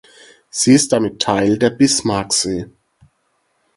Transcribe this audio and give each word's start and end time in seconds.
Sie 0.49 0.73
ist 0.73 0.93
damit 0.93 1.21
Teil 1.21 1.59
der 1.59 1.69
Bismarcksee. 1.69 2.71